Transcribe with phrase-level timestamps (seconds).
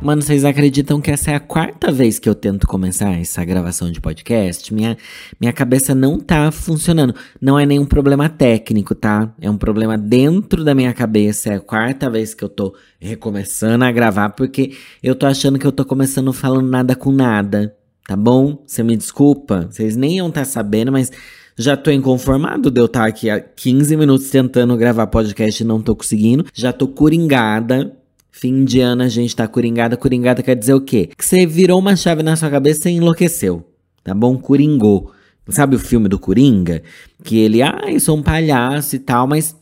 [0.00, 3.90] Mano, vocês acreditam que essa é a quarta vez que eu tento começar essa gravação
[3.90, 4.72] de podcast?
[4.72, 4.96] Minha,
[5.40, 7.12] minha cabeça não tá funcionando.
[7.40, 9.34] Não é nenhum problema técnico, tá?
[9.40, 11.50] É um problema dentro da minha cabeça.
[11.50, 15.66] É a quarta vez que eu tô recomeçando a gravar, porque eu tô achando que
[15.66, 17.74] eu tô começando falando nada com nada.
[18.06, 18.62] Tá bom?
[18.64, 19.66] Você me desculpa.
[19.68, 21.10] Vocês nem iam estar tá sabendo, mas
[21.58, 25.66] já tô inconformado de eu estar tá aqui há 15 minutos tentando gravar podcast e
[25.66, 26.46] não tô conseguindo.
[26.54, 27.98] Já tô coringada
[28.40, 29.96] Fim de ano a gente tá coringada.
[29.96, 31.10] Coringada quer dizer o quê?
[31.18, 33.64] Que você virou uma chave na sua cabeça e enlouqueceu.
[34.04, 34.38] Tá bom?
[34.38, 35.10] Coringou.
[35.48, 36.84] Sabe o filme do Coringa?
[37.24, 39.56] Que ele, ah, eu sou um palhaço e tal, mas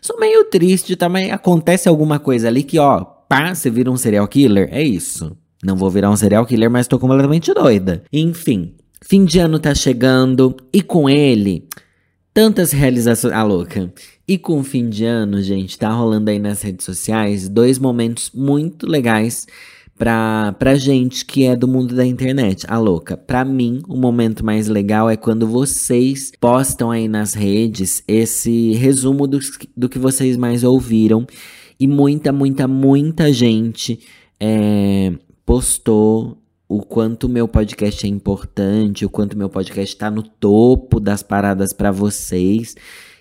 [0.00, 1.10] sou meio triste, tá?
[1.10, 4.70] Mas acontece alguma coisa ali que, ó, pá, você vira um serial killer?
[4.72, 5.36] É isso.
[5.62, 8.02] Não vou virar um serial killer, mas tô completamente doida.
[8.10, 11.68] Enfim, fim de ano tá chegando e com ele
[12.34, 13.34] Tantas realizações.
[13.34, 13.92] Ah, louca.
[14.26, 18.30] E com o fim de ano, gente, tá rolando aí nas redes sociais dois momentos
[18.34, 19.46] muito legais
[19.98, 22.66] pra, pra gente que é do mundo da internet.
[22.66, 23.16] A ah, louca.
[23.16, 29.26] Pra mim, o momento mais legal é quando vocês postam aí nas redes esse resumo
[29.26, 29.38] do,
[29.76, 31.26] do que vocês mais ouviram.
[31.78, 34.00] E muita, muita, muita gente
[34.40, 35.12] é,
[35.44, 36.41] postou
[36.74, 41.70] o quanto meu podcast é importante, o quanto meu podcast está no topo das paradas
[41.70, 42.74] para vocês,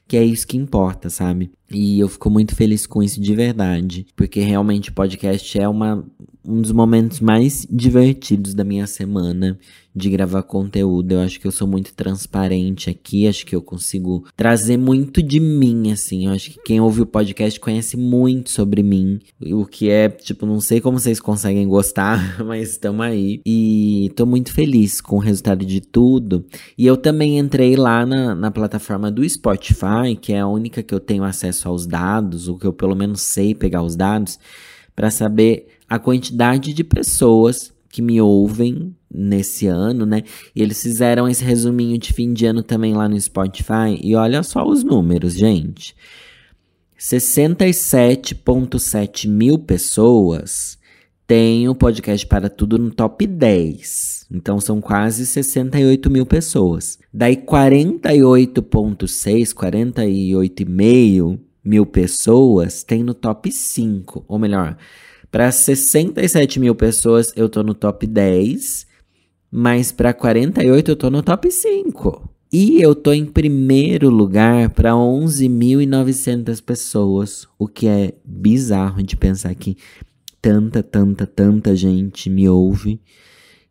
[0.07, 1.51] que é isso que importa, sabe?
[1.71, 6.03] E eu fico muito feliz com isso de verdade, porque realmente o podcast é uma,
[6.45, 9.57] um dos momentos mais divertidos da minha semana
[9.95, 11.13] de gravar conteúdo.
[11.13, 15.39] Eu acho que eu sou muito transparente aqui, acho que eu consigo trazer muito de
[15.39, 16.27] mim, assim.
[16.27, 20.45] Eu acho que quem ouve o podcast conhece muito sobre mim, o que é, tipo,
[20.45, 23.41] não sei como vocês conseguem gostar, mas estamos aí.
[23.45, 26.45] E tô muito feliz com o resultado de tudo.
[26.77, 30.93] E eu também entrei lá na, na plataforma do Spotify, que é a única que
[30.93, 34.39] eu tenho acesso aos dados, o que eu pelo menos sei pegar os dados,
[34.95, 40.23] para saber a quantidade de pessoas que me ouvem nesse ano, né?
[40.55, 43.99] E eles fizeram esse resuminho de fim de ano também lá no Spotify.
[44.01, 45.93] E olha só os números, gente.
[46.97, 50.79] 67,7 mil pessoas
[51.27, 54.27] têm o podcast para tudo no top 10.
[54.31, 56.97] Então são quase 68 mil pessoas.
[57.13, 64.25] Daí 48,6, 48,5 mil pessoas tem no top 5.
[64.27, 64.77] Ou melhor,
[65.31, 68.87] para 67 mil pessoas, eu tô no top 10.
[69.49, 72.29] Mas para 48, eu tô no top 5.
[72.53, 77.47] E eu tô em primeiro lugar para 11.900 pessoas.
[77.57, 79.77] O que é bizarro de pensar que
[80.41, 82.99] tanta, tanta, tanta gente me ouve.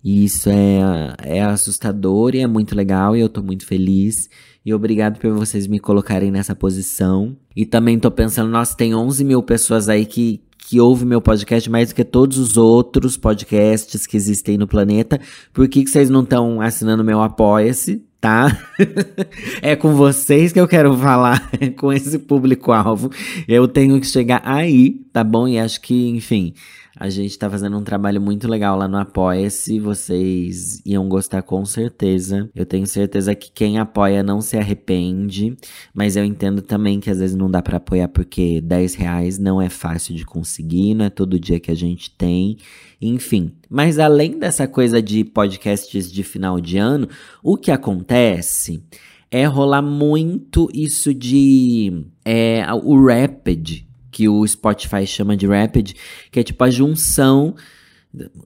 [0.03, 4.31] E isso é, é assustador e é muito legal e eu tô muito feliz.
[4.65, 7.37] E obrigado por vocês me colocarem nessa posição.
[7.57, 11.69] E também tô pensando, nossa, tem 11 mil pessoas aí que, que ouve meu podcast
[11.71, 15.19] mais do que todos os outros podcasts que existem no planeta.
[15.53, 18.05] Por que, que vocês não estão assinando meu Apoia-se?
[18.21, 18.55] Tá?
[19.63, 23.11] é com vocês que eu quero falar, com esse público-alvo.
[23.49, 25.49] Eu tenho que chegar aí, tá bom?
[25.49, 26.53] E acho que, enfim,
[27.01, 29.81] a gente tá fazendo um trabalho muito legal lá no Apoia-se.
[29.81, 32.51] Vocês iam gostar com certeza.
[32.55, 35.57] Eu tenho certeza que quem apoia não se arrepende.
[35.95, 39.63] Mas eu entendo também que às vezes não dá para apoiar porque 10 reais não
[39.63, 42.59] é fácil de conseguir, não é todo dia que a gente tem.
[43.01, 43.55] Enfim.
[43.71, 47.09] Mas além dessa coisa de podcasts de final de ano,
[47.43, 48.85] o que acontece
[49.31, 52.05] é rolar muito isso de.
[52.27, 55.93] É, o Rapid, que o Spotify chama de Rapid,
[56.31, 57.55] que é tipo a junção.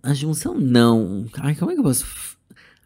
[0.02, 1.26] A junção não.
[1.38, 2.33] Ai, como é que eu posso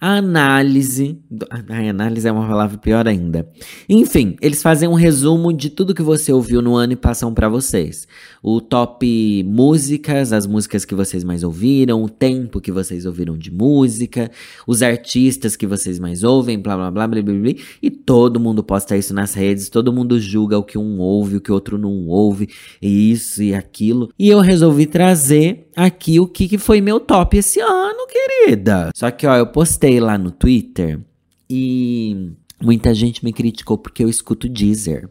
[0.00, 1.18] a análise.
[1.50, 3.48] A análise é uma palavra pior ainda.
[3.88, 7.48] Enfim, eles fazem um resumo de tudo que você ouviu no ano e passam para
[7.48, 8.06] vocês.
[8.42, 13.50] O top músicas, as músicas que vocês mais ouviram, o tempo que vocês ouviram de
[13.50, 14.30] música,
[14.66, 18.62] os artistas que vocês mais ouvem, blá blá blá blá blá, blá e todo mundo
[18.62, 22.06] posta isso nas redes, todo mundo julga o que um ouve, o que outro não
[22.06, 22.48] ouve,
[22.80, 24.10] e isso e aquilo.
[24.18, 28.90] E eu resolvi trazer aqui o que, que foi meu top esse ano, querida.
[28.94, 31.00] Só que, ó, eu postei lá no Twitter
[31.48, 35.08] e muita gente me criticou porque eu escuto Deezer.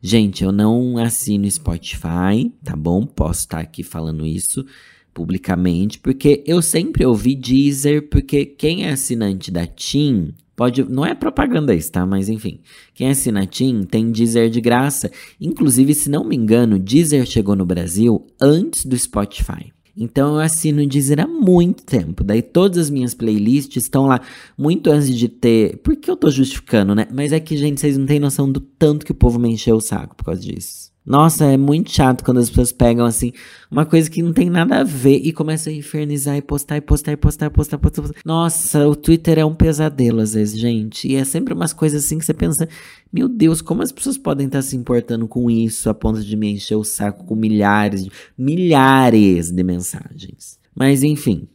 [0.00, 3.04] Gente, eu não assino Spotify, tá bom?
[3.04, 4.64] Posso estar aqui falando isso
[5.12, 11.14] publicamente, porque eu sempre ouvi Deezer, porque quem é assinante da TIM Pode, não é
[11.14, 12.04] propaganda isso, tá?
[12.04, 12.60] Mas enfim,
[12.94, 15.10] quem assina TIM tem Deezer de graça.
[15.40, 19.72] Inclusive, se não me engano, Deezer chegou no Brasil antes do Spotify.
[19.96, 22.24] Então eu assino o Deezer há muito tempo.
[22.24, 24.20] Daí todas as minhas playlists estão lá
[24.56, 25.78] muito antes de ter.
[25.78, 27.06] Por que eu tô justificando, né?
[27.12, 29.76] Mas é que, gente, vocês não têm noção do tanto que o povo me encheu
[29.76, 30.81] o saco por causa disso.
[31.04, 33.32] Nossa, é muito chato quando as pessoas pegam assim
[33.68, 36.80] uma coisa que não tem nada a ver e começam a infernizar e postar e
[36.80, 38.20] postar e postar e postar, postar, postar.
[38.24, 41.08] Nossa, o Twitter é um pesadelo às vezes, gente.
[41.08, 42.68] E é sempre umas coisas assim que você pensa,
[43.12, 46.52] meu Deus, como as pessoas podem estar se importando com isso a ponto de me
[46.52, 48.06] encher o saco com milhares,
[48.38, 50.58] milhares de mensagens.
[50.74, 51.48] Mas enfim.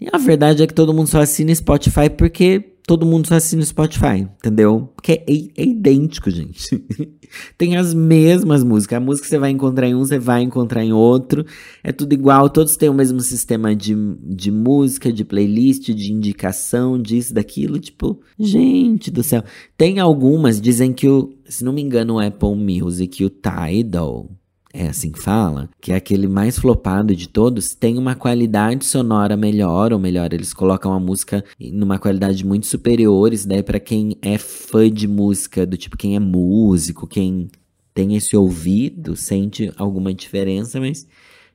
[0.00, 3.62] E a verdade é que todo mundo só assina Spotify porque todo mundo só assina
[3.62, 4.92] o Spotify, entendeu?
[4.94, 5.24] Porque é,
[5.56, 6.68] é idêntico, gente.
[7.56, 8.98] Tem as mesmas músicas.
[8.98, 11.46] A música que você vai encontrar em um, você vai encontrar em outro.
[11.82, 17.00] É tudo igual, todos têm o mesmo sistema de, de música, de playlist, de indicação,
[17.00, 17.78] disso, daquilo.
[17.78, 19.42] Tipo, gente do céu.
[19.76, 24.30] Tem algumas, dizem que o, se não me engano, o Apple Music o Tidal
[24.74, 29.36] é assim que fala, que é aquele mais flopado de todos, tem uma qualidade sonora
[29.36, 34.18] melhor, ou melhor, eles colocam a música numa qualidade muito superior, isso daí para quem
[34.20, 37.48] é fã de música, do tipo quem é músico, quem
[37.94, 41.06] tem esse ouvido, sente alguma diferença, mas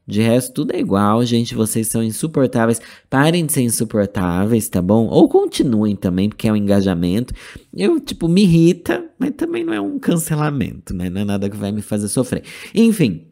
[0.09, 1.55] de resto, tudo é igual, gente.
[1.55, 2.81] Vocês são insuportáveis.
[3.09, 5.07] Parem de ser insuportáveis, tá bom?
[5.07, 7.33] Ou continuem também, porque é um engajamento.
[7.73, 11.09] Eu, tipo, me irrita, mas também não é um cancelamento, né?
[11.09, 12.43] Não é nada que vai me fazer sofrer.
[12.73, 13.23] Enfim,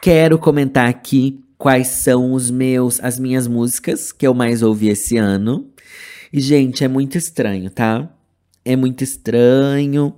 [0.00, 5.16] quero comentar aqui quais são os meus, as minhas músicas que eu mais ouvi esse
[5.16, 5.68] ano.
[6.32, 8.08] E, gente, é muito estranho, tá?
[8.64, 10.14] É muito estranho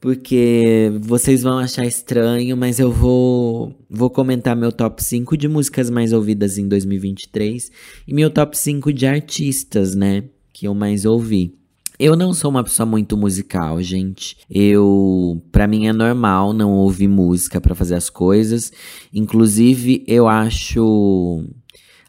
[0.00, 5.90] porque vocês vão achar estranho, mas eu vou vou comentar meu top 5 de músicas
[5.90, 7.70] mais ouvidas em 2023
[8.08, 11.54] e meu top 5 de artistas, né, que eu mais ouvi.
[11.98, 14.38] Eu não sou uma pessoa muito musical, gente.
[14.48, 18.72] Eu, para mim é normal não ouvir música para fazer as coisas.
[19.12, 21.44] Inclusive, eu acho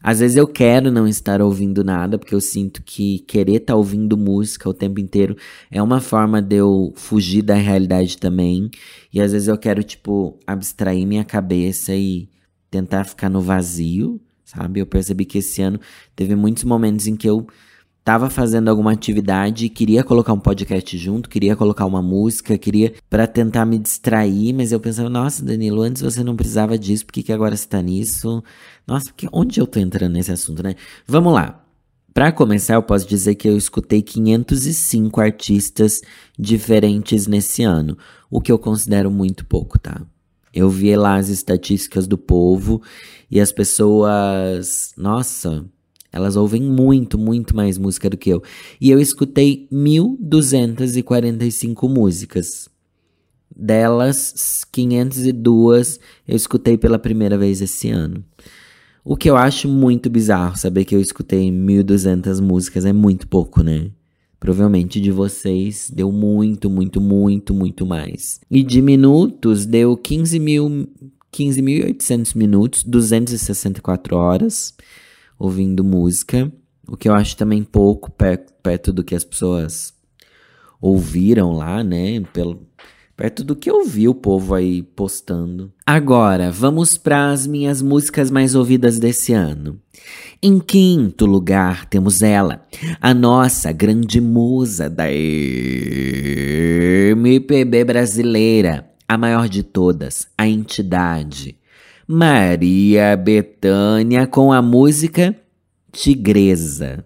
[0.02, 3.76] às vezes eu quero não estar ouvindo nada, porque eu sinto que querer estar tá
[3.76, 5.36] ouvindo música o tempo inteiro
[5.70, 8.70] é uma forma de eu fugir da realidade também.
[9.12, 12.28] E às vezes eu quero, tipo, abstrair minha cabeça e
[12.70, 14.80] tentar ficar no vazio, sabe?
[14.80, 15.78] Eu percebi que esse ano
[16.16, 17.46] teve muitos momentos em que eu
[18.04, 23.26] tava fazendo alguma atividade, queria colocar um podcast junto, queria colocar uma música, queria para
[23.26, 27.22] tentar me distrair, mas eu pensava, nossa, Danilo, antes você não precisava disso, por que,
[27.22, 28.42] que agora você tá nisso?
[28.86, 30.74] Nossa, porque onde eu tô entrando nesse assunto, né?
[31.06, 31.60] Vamos lá.
[32.12, 36.02] Para começar, eu posso dizer que eu escutei 505 artistas
[36.38, 37.96] diferentes nesse ano,
[38.30, 40.02] o que eu considero muito pouco, tá?
[40.52, 42.82] Eu vi lá as estatísticas do povo
[43.30, 45.64] e as pessoas, nossa,
[46.12, 48.42] elas ouvem muito, muito mais música do que eu.
[48.80, 52.68] E eu escutei 1245 músicas.
[53.54, 58.22] Delas, 502 eu escutei pela primeira vez esse ano.
[59.04, 63.60] O que eu acho muito bizarro, saber que eu escutei 1200 músicas é muito pouco,
[63.62, 63.90] né?
[64.38, 68.40] Provavelmente de vocês deu muito, muito, muito, muito mais.
[68.50, 70.88] E de minutos deu 15 mil,
[71.32, 74.74] 15.800 minutos, 264 horas
[75.42, 76.50] ouvindo música,
[76.86, 78.12] o que eu acho também pouco
[78.62, 79.92] perto, do que as pessoas
[80.80, 82.20] ouviram lá, né?
[82.32, 82.62] Pelo,
[83.16, 85.72] perto do que eu vi o povo aí postando.
[85.84, 89.80] Agora, vamos para as minhas músicas mais ouvidas desse ano.
[90.40, 92.64] Em quinto lugar, temos ela,
[93.00, 95.10] a nossa grande musa da
[97.10, 101.56] MPB brasileira, a maior de todas, a entidade.
[102.06, 105.36] Maria Bethânia com a música
[105.92, 107.04] Tigresa.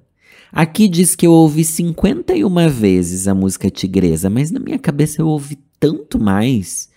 [0.52, 5.28] Aqui diz que eu ouvi 51 vezes a música Tigresa, mas na minha cabeça eu
[5.28, 6.88] ouvi tanto mais.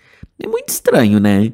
[0.41, 1.51] É muito estranho, né?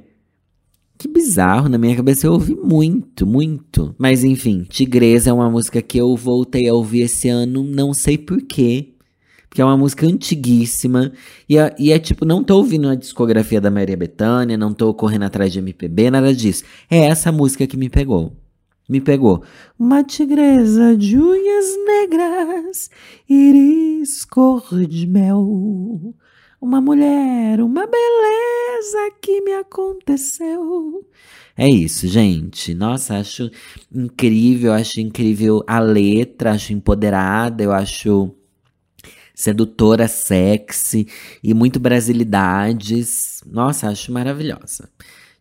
[0.98, 3.94] Que bizarro, na minha cabeça eu ouvi muito, muito.
[3.98, 8.18] Mas enfim, Tigresa é uma música que eu voltei a ouvir esse ano, não sei
[8.18, 8.95] porquê
[9.56, 11.14] que é uma música antiguíssima.
[11.48, 14.94] E é, e é, tipo, não tô ouvindo a discografia da Maria Bethânia, não tô
[14.94, 16.66] correndo atrás de MPB, nada disso.
[16.92, 18.36] É essa música que me pegou.
[18.90, 19.44] Me pegou.
[19.80, 22.90] Uma tigresa de unhas negras,
[23.30, 26.14] iris cor de mel.
[26.60, 31.06] Uma mulher, uma beleza que me aconteceu.
[31.56, 32.74] É isso, gente.
[32.74, 33.50] Nossa, acho
[33.90, 38.35] incrível, acho incrível a letra, acho empoderada, eu acho
[39.36, 41.08] sedutora, sexy
[41.44, 43.44] e muito brasilidades.
[43.46, 44.90] Nossa, acho maravilhosa.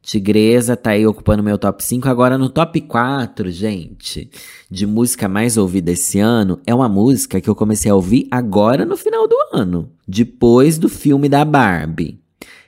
[0.05, 2.07] Tigresa tá aí ocupando meu top 5.
[2.07, 4.31] Agora no top 4, gente,
[4.71, 8.85] de música mais ouvida esse ano, é uma música que eu comecei a ouvir agora
[8.85, 12.21] no final do ano, depois do filme da Barbie,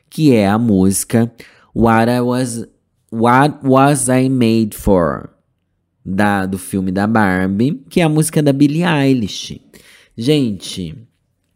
[0.08, 1.30] que é a música
[1.74, 2.66] What I Was
[3.12, 5.28] What Was I Made For,
[6.02, 9.60] da do filme da Barbie, que é a música da Billie Eilish.
[10.16, 11.06] Gente,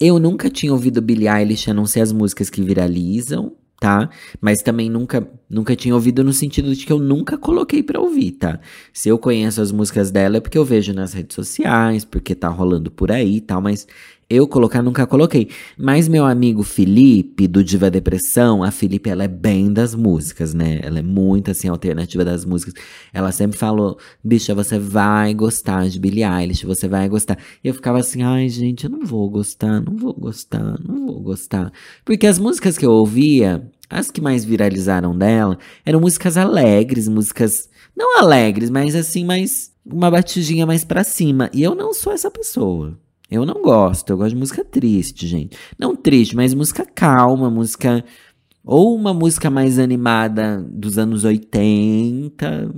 [0.00, 4.10] eu nunca tinha ouvido Billie Eilish a não ser as músicas que viralizam tá?
[4.40, 8.32] Mas também nunca, nunca tinha ouvido no sentido de que eu nunca coloquei pra ouvir,
[8.32, 8.60] tá?
[8.92, 12.48] Se eu conheço as músicas dela é porque eu vejo nas redes sociais, porque tá
[12.48, 13.88] rolando por aí e tal, mas
[14.30, 15.48] eu colocar nunca coloquei.
[15.76, 20.78] Mas meu amigo Felipe, do Diva Depressão, a Felipe, ela é bem das músicas, né?
[20.82, 22.74] Ela é muito, assim, alternativa das músicas.
[23.12, 27.36] Ela sempre falou, bicha, você vai gostar de Billie Eilish, você vai gostar.
[27.62, 31.20] E eu ficava assim, ai, gente, eu não vou gostar, não vou gostar, não vou
[31.20, 31.72] gostar.
[32.04, 37.68] Porque as músicas que eu ouvia, as que mais viralizaram dela, eram músicas alegres, músicas...
[37.96, 39.70] Não alegres, mas assim, mais...
[39.84, 41.50] Uma batidinha mais pra cima.
[41.52, 42.96] E eu não sou essa pessoa.
[43.30, 45.56] Eu não gosto, eu gosto de música triste, gente.
[45.78, 48.04] Não triste, mas música calma, música.
[48.64, 52.74] Ou uma música mais animada dos anos 80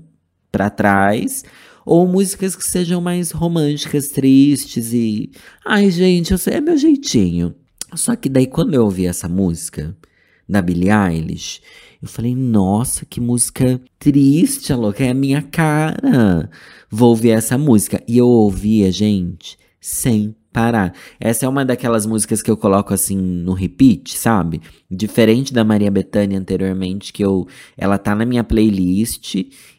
[0.51, 1.43] para trás.
[1.87, 5.31] Ou músicas que sejam mais românticas, tristes e.
[5.65, 7.55] Ai, gente, eu sei, é meu jeitinho.
[7.95, 9.97] Só que daí, quando eu ouvi essa música
[10.49, 11.61] da Billie Eilish,
[12.03, 16.51] eu falei, nossa, que música triste, louca, é a minha cara.
[16.91, 18.03] Vou ouvir essa música.
[18.07, 20.95] E eu ouvia, gente, sem parar.
[21.19, 24.61] Essa é uma daquelas músicas que eu coloco assim no repeat, sabe?
[24.91, 29.35] Diferente da Maria Bethânia anteriormente, que eu ela tá na minha playlist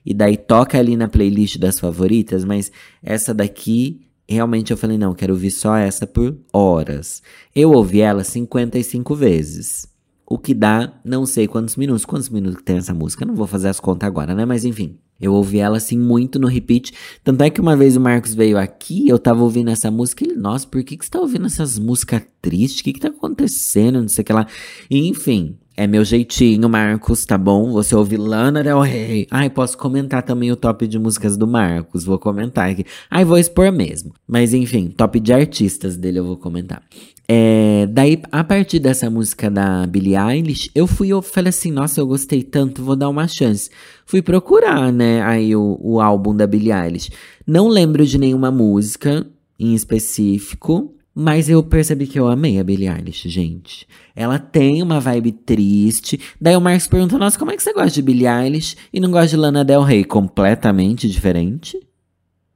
[0.06, 5.14] e daí toca ali na playlist das favoritas, mas essa daqui realmente eu falei, não,
[5.14, 7.22] quero ouvir só essa por horas.
[7.56, 9.88] Eu ouvi ela 55 vezes.
[10.26, 12.06] O que dá não sei quantos minutos.
[12.06, 13.26] Quantos minutos tem essa música?
[13.26, 14.46] Não vou fazer as contas agora, né?
[14.46, 14.98] Mas enfim.
[15.20, 16.94] Eu ouvi ela assim muito no repeat.
[17.24, 20.24] Tanto é que uma vez o Marcos veio aqui, eu tava ouvindo essa música.
[20.24, 22.82] Ele, nossa, por que, que você tá ouvindo essas músicas tristes?
[22.82, 24.02] O que, que tá acontecendo?
[24.02, 24.48] Não sei o que lá.
[24.90, 27.72] Enfim, é meu jeitinho, Marcos, tá bom?
[27.72, 29.28] Você ouve Lana Del Rey.
[29.32, 32.04] Ai, posso comentar também o top de músicas do Marcos.
[32.04, 32.86] Vou comentar aqui.
[33.10, 34.14] Ai, vou expor mesmo.
[34.28, 36.84] Mas enfim, top de artistas dele eu vou comentar.
[37.28, 42.00] É, daí, a partir dessa música da Billie Eilish, eu fui, eu falei assim, nossa,
[42.00, 43.70] eu gostei tanto, vou dar uma chance.
[44.06, 47.10] Fui procurar, né, aí o, o álbum da Billie Eilish.
[47.48, 49.26] Não lembro de nenhuma música
[49.58, 53.88] em específico, mas eu percebi que eu amei a Billie Eilish, gente.
[54.16, 56.20] Ela tem uma vibe triste.
[56.40, 59.12] Daí o Marcos perguntou, nossa, como é que você gosta de Billie Eilish e não
[59.12, 60.04] gosta de Lana Del Rey?
[60.04, 61.80] Completamente diferente?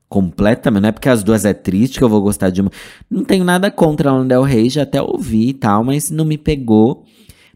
[0.09, 0.81] completamente.
[0.81, 2.71] Não é porque as duas é triste que eu vou gostar de uma.
[3.09, 6.25] Não tenho nada contra a Lana Del Rey, já até ouvi e tal, mas não
[6.25, 7.03] me pegou.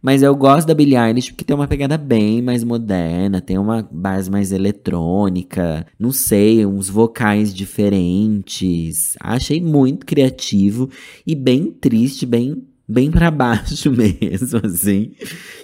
[0.01, 3.87] Mas eu gosto da Billie Eilish porque tem uma pegada bem mais moderna, tem uma
[3.91, 9.15] base mais eletrônica, não sei, uns vocais diferentes.
[9.19, 10.89] Achei muito criativo
[11.25, 15.11] e bem triste, bem bem para baixo mesmo, assim.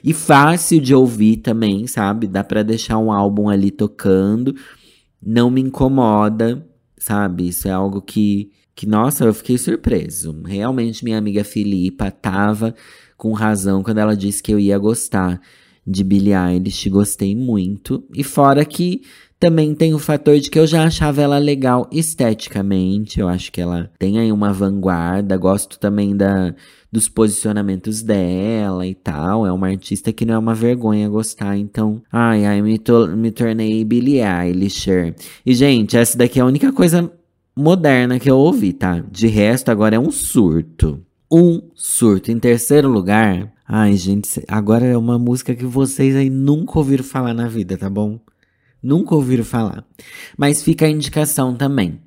[0.03, 2.27] E fácil de ouvir também, sabe?
[2.27, 4.55] Dá para deixar um álbum ali tocando.
[5.21, 6.65] Não me incomoda
[6.97, 7.47] sabe?
[7.47, 10.41] Isso é algo que, que, nossa, eu fiquei surpreso.
[10.45, 12.75] Realmente, minha amiga Filipa tava
[13.17, 15.41] com razão quando ela disse que eu ia gostar
[15.85, 16.89] de Billie Eilish.
[16.89, 18.03] Gostei muito.
[18.13, 19.01] E fora que
[19.39, 23.19] também tem o fator de que eu já achava ela legal esteticamente.
[23.19, 25.37] Eu acho que ela tem aí uma vanguarda.
[25.37, 26.53] Gosto também da,
[26.91, 29.45] dos posicionamentos dela e tal.
[29.45, 31.57] É uma artista que não é uma vergonha gostar.
[31.57, 34.89] Então, ai, ai, me, to me tornei Billie Eilish.
[35.45, 37.11] E, gente, essa daqui é a única coisa
[37.55, 39.03] moderna que eu ouvi, tá?
[39.11, 41.03] De resto, agora é um surto.
[41.29, 42.31] Um surto.
[42.31, 47.33] Em terceiro lugar, ai, gente, agora é uma música que vocês aí nunca ouviram falar
[47.33, 48.19] na vida, tá bom?
[48.81, 49.85] Nunca ouviram falar.
[50.37, 51.99] Mas fica a indicação também.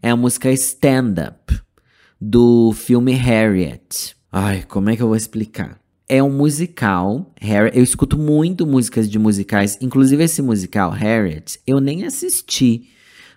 [0.00, 1.60] É a música Stand Up,
[2.18, 4.16] do filme Harriet.
[4.30, 5.78] Ai, como é que eu vou explicar?
[6.08, 7.30] É um musical.
[7.38, 9.76] Harriet, eu escuto muito músicas de musicais.
[9.82, 12.88] Inclusive esse musical, Harriet, eu nem assisti.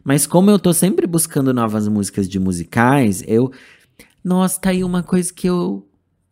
[0.02, 3.52] Mas como eu tô sempre buscando novas músicas de musicais, eu.
[4.26, 5.88] Nossa, tá aí uma coisa que eu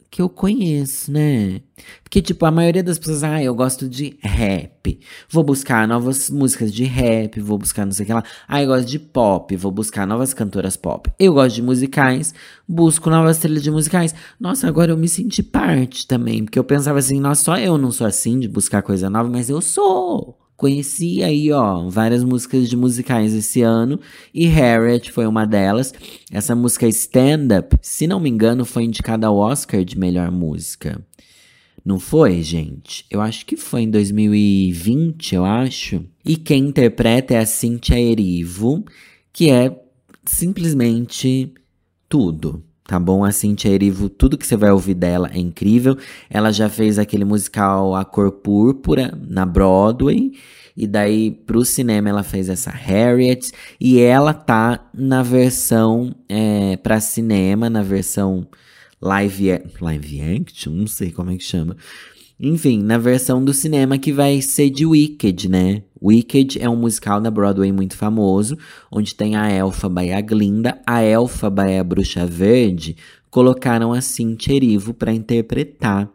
[0.10, 1.62] que eu conheço, né?
[2.04, 5.00] Porque, tipo, a maioria das pessoas, ah, eu gosto de rap.
[5.28, 8.24] Vou buscar novas músicas de rap, vou buscar não sei o que lá.
[8.48, 11.12] Ah, eu gosto de pop, vou buscar novas cantoras pop.
[11.18, 12.32] Eu gosto de musicais,
[12.68, 14.14] busco novas trilhas de musicais.
[14.40, 17.92] Nossa, agora eu me senti parte também, porque eu pensava assim, nossa, só eu não
[17.92, 20.43] sou assim de buscar coisa nova, mas eu sou.
[20.56, 24.00] Conheci aí, ó, várias músicas de musicais esse ano
[24.34, 25.94] e Harriet foi uma delas.
[26.32, 31.04] Essa música Stand Up, se não me engano, foi indicada ao Oscar de melhor música.
[31.84, 33.06] Não foi, gente?
[33.10, 36.06] Eu acho que foi em 2020, eu acho.
[36.24, 38.86] E quem interpreta é a Cynthia Erivo,
[39.34, 39.78] que é
[40.24, 41.54] simplesmente
[42.08, 42.64] tudo.
[42.86, 43.24] Tá bom?
[43.24, 45.98] A Cintia Erivo, tudo que você vai ouvir dela é incrível.
[46.30, 50.34] Ela já fez aquele musical A Cor Púrpura na Broadway.
[50.76, 53.52] E daí, pro cinema, ela fez essa Harriet.
[53.80, 58.48] E ela tá na versão é, pra cinema, na versão
[59.04, 61.76] live, live action, não sei como é que chama.
[62.46, 65.82] Enfim, na versão do cinema que vai ser de Wicked, né?
[66.04, 68.58] Wicked é um musical da Broadway muito famoso,
[68.92, 70.78] onde tem a Elfaba e a Glinda.
[70.86, 72.98] A Elfaba e a Bruxa Verde
[73.32, 76.12] colocaram a Cynthia Erivo para interpretar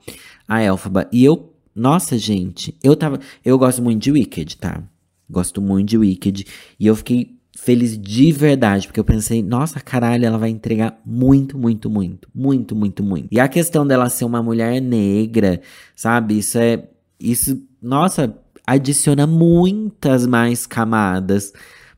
[0.47, 1.09] a Elfaba.
[1.11, 4.83] E eu, nossa, gente, eu tava, eu gosto muito de Wicked, tá?
[5.31, 6.45] Gosto muito de Wicked
[6.79, 11.59] e eu fiquei feliz de verdade, porque eu pensei, nossa, caralho, ela vai entregar muito,
[11.59, 13.29] muito, muito, muito, muito, muito.
[13.31, 15.61] E a questão dela ser uma mulher negra,
[15.95, 16.39] sabe?
[16.39, 16.89] Isso é.
[17.21, 18.33] Isso, nossa,
[18.65, 21.53] adiciona muitas mais camadas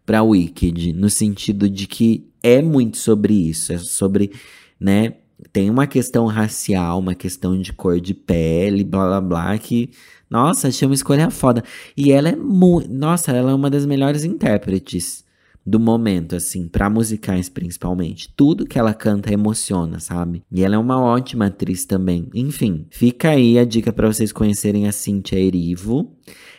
[0.07, 4.33] para Wicked, no sentido de que é muito sobre isso, é sobre,
[4.81, 5.15] né?
[5.53, 9.91] Tem uma questão racial, uma questão de cor de pele, blá blá blá, que,
[10.29, 11.63] nossa, achei uma escolha foda.
[11.97, 15.29] E ela é muito, nossa, ela é uma das melhores intérpretes
[15.71, 18.29] do momento, assim, para musicais principalmente.
[18.37, 20.43] Tudo que ela canta emociona, sabe?
[20.51, 22.29] E ela é uma ótima atriz também.
[22.35, 26.13] Enfim, fica aí a dica para vocês conhecerem a Cynthia Erivo.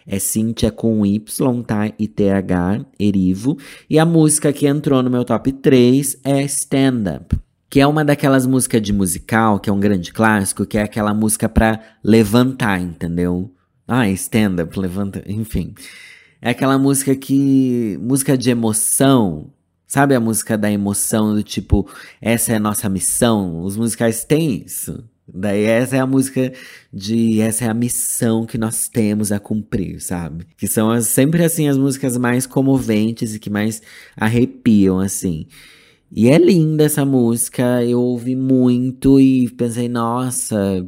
[0.08, 1.92] É Cynthia com Y, tá?
[2.00, 3.58] E TH, Erivo.
[3.90, 7.38] E a música que entrou no meu top 3 é Stand Up.
[7.70, 11.14] Que é uma daquelas músicas de musical, que é um grande clássico, que é aquela
[11.14, 13.54] música pra levantar, entendeu?
[13.86, 15.74] Ah, stand up, levanta, enfim.
[16.42, 17.98] É aquela música que.
[18.02, 19.52] música de emoção.
[19.86, 21.86] Sabe a música da emoção, do tipo,
[22.22, 23.62] essa é a nossa missão?
[23.62, 25.04] Os musicais têm isso.
[25.34, 26.52] Daí essa é a música
[26.92, 30.46] de essa é a missão que nós temos a cumprir, sabe?
[30.58, 33.82] Que são as, sempre assim as músicas mais comoventes e que mais
[34.16, 35.46] arrepiam assim.
[36.12, 40.86] E é linda essa música, eu ouvi muito e pensei, nossa,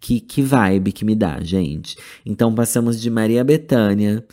[0.00, 1.96] que, que vibe que me dá, gente.
[2.24, 4.24] Então passamos de Maria Bethânia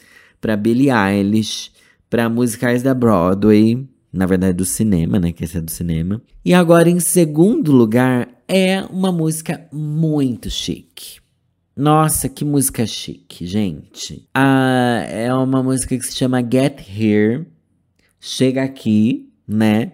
[0.42, 1.72] para Billie Eilish,
[2.10, 6.22] para musicais da Broadway, na verdade do cinema, né, que esse é do cinema.
[6.44, 11.22] E agora em segundo lugar é uma música muito chique.
[11.76, 14.28] Nossa, que música chique, gente.
[14.34, 17.48] Ah, é uma música que se chama Get Here.
[18.20, 19.94] Chega aqui, né?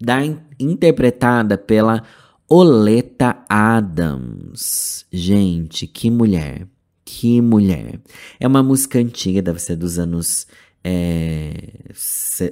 [0.00, 0.18] Da,
[0.58, 2.02] interpretada pela
[2.48, 5.06] Oleta Adams.
[5.12, 6.66] Gente, que mulher.
[7.04, 8.00] Que mulher.
[8.40, 10.46] É uma música antiga, deve ser dos anos
[10.82, 11.52] é,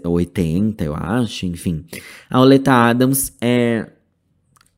[0.04, 1.84] 80, eu acho, enfim.
[2.28, 3.88] A Oleta Adams é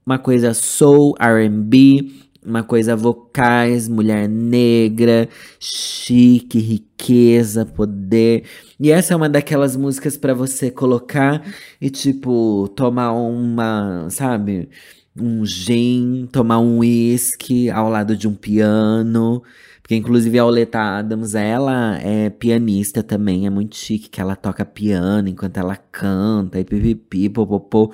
[0.04, 8.44] uma coisa soul, R&B, uma coisa vocais, mulher negra, chique, riqueza, poder.
[8.78, 11.42] E essa é uma daquelas músicas para você colocar
[11.80, 14.68] e tipo tomar uma, sabe?
[15.16, 19.42] Um gin, tomar um whisky ao lado de um piano
[19.84, 24.64] porque, inclusive, a Oleta Adams, ela é pianista também, é muito chique, que ela toca
[24.64, 27.92] piano enquanto ela canta, e pipipi, popopô.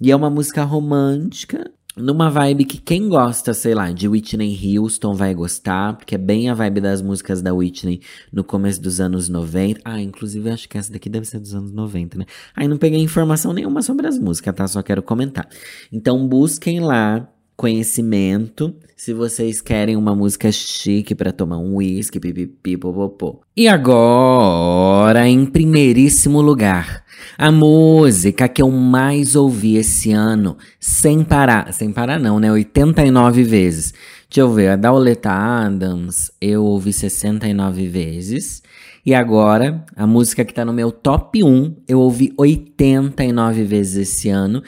[0.00, 5.14] E é uma música romântica, numa vibe que quem gosta, sei lá, de Whitney Houston
[5.14, 9.28] vai gostar, porque é bem a vibe das músicas da Whitney no começo dos anos
[9.28, 9.80] 90.
[9.84, 12.26] Ah, inclusive acho que essa daqui deve ser dos anos 90, né?
[12.54, 14.68] Aí não peguei informação nenhuma sobre as músicas, tá?
[14.68, 15.48] Só quero comentar.
[15.90, 18.74] Então busquem lá conhecimento.
[18.96, 23.40] Se vocês querem uma música chique para tomar um whisky, pipipi, popopô.
[23.56, 27.04] E agora, em primeiríssimo lugar,
[27.38, 32.52] a música que eu mais ouvi esse ano, sem parar, sem parar não, né?
[32.52, 33.94] 89 vezes.
[34.28, 38.62] Deixa eu ver, a da Oleta Adams eu ouvi 69 vezes.
[39.04, 44.28] E agora, a música que tá no meu top 1, eu ouvi 89 vezes esse
[44.28, 44.62] ano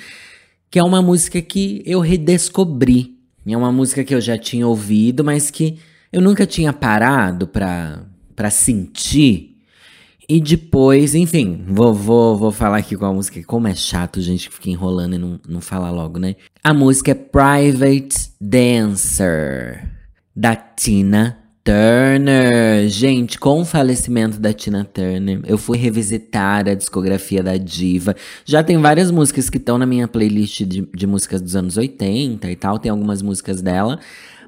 [0.70, 3.16] que é uma música que eu redescobri.
[3.46, 5.78] É uma música que eu já tinha ouvido, mas que
[6.12, 8.02] eu nunca tinha parado pra,
[8.36, 9.56] pra sentir.
[10.28, 13.42] E depois, enfim, vou, vou, vou falar aqui com a música.
[13.44, 16.36] Como é chato, gente, que fica enrolando e não, não fala logo, né?
[16.62, 19.90] A música é Private Dancer,
[20.36, 22.88] da Tina Turner.
[22.88, 28.16] Gente, com o falecimento da Tina Turner, eu fui revisitar a discografia da diva.
[28.42, 32.50] Já tem várias músicas que estão na minha playlist de, de músicas dos anos 80
[32.50, 34.00] e tal, tem algumas músicas dela.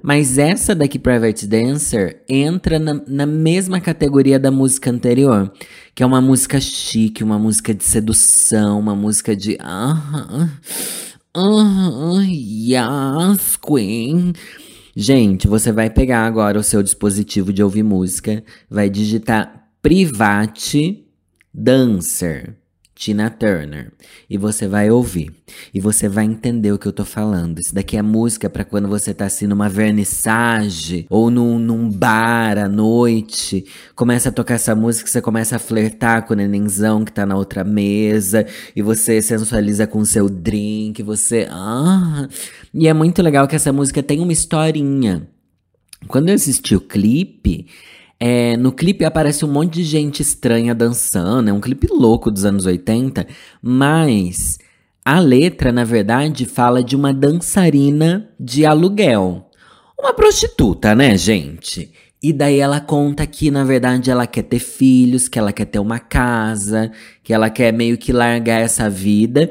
[0.02, 5.52] Mas essa daqui, Private Dancer, entra na, na, mesma categoria da música anterior.
[5.94, 9.59] Que é uma música chique, uma música de sedução, uma música de.
[9.61, 10.48] Ah, ah,
[11.35, 14.33] ah, yes, Queen.
[14.94, 21.07] Gente, você vai pegar agora o seu dispositivo de ouvir música, vai digitar Private
[21.53, 22.60] Dancer.
[23.00, 23.90] Tina Turner.
[24.28, 25.32] E você vai ouvir.
[25.72, 27.58] E você vai entender o que eu tô falando.
[27.58, 32.58] Isso daqui é música para quando você tá assim numa vernissage ou num, num bar
[32.58, 33.64] à noite.
[33.96, 37.36] Começa a tocar essa música, você começa a flertar com o nenenzão que tá na
[37.36, 38.46] outra mesa.
[38.76, 41.02] E você sensualiza com o seu drink.
[41.02, 41.48] Você.
[41.50, 42.28] Ah!
[42.74, 45.26] E é muito legal que essa música tem uma historinha.
[46.06, 47.66] Quando eu assisti o clipe,
[48.20, 52.44] é, no clipe aparece um monte de gente estranha dançando, é um clipe louco dos
[52.44, 53.26] anos 80,
[53.62, 54.59] mas
[55.02, 59.48] a letra, na verdade, fala de uma dançarina de aluguel.
[59.98, 61.90] Uma prostituta, né, gente?
[62.22, 65.78] E daí ela conta que, na verdade, ela quer ter filhos, que ela quer ter
[65.78, 66.92] uma casa,
[67.24, 69.50] que ela quer meio que largar essa vida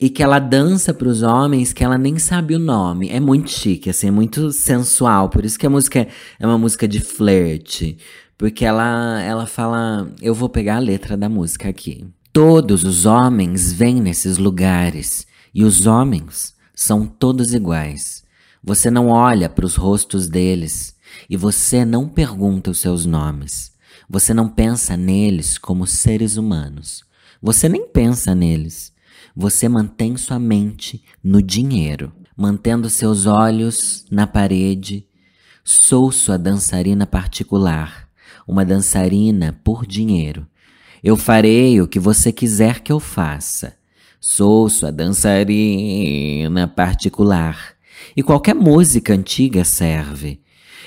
[0.00, 3.10] e que ela dança para os homens que ela nem sabe o nome.
[3.10, 5.28] É muito chique, assim, é muito sensual.
[5.28, 6.08] Por isso que a música
[6.38, 7.98] é uma música de flerte.
[8.38, 10.10] Porque ela, ela fala.
[10.22, 12.06] Eu vou pegar a letra da música aqui.
[12.32, 15.26] Todos os homens vêm nesses lugares.
[15.54, 18.24] E os homens são todos iguais.
[18.64, 20.96] Você não olha para os rostos deles.
[21.28, 23.72] E você não pergunta os seus nomes.
[24.08, 27.04] Você não pensa neles como seres humanos.
[27.42, 28.92] Você nem pensa neles.
[29.34, 35.06] Você mantém sua mente no dinheiro, mantendo seus olhos na parede.
[35.62, 38.08] Sou sua dançarina particular,
[38.46, 40.46] uma dançarina por dinheiro.
[41.02, 43.74] Eu farei o que você quiser que eu faça.
[44.20, 47.74] Sou sua dançarina particular.
[48.16, 50.40] E qualquer música antiga serve.